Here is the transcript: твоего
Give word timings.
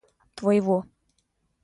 твоего 0.35 0.79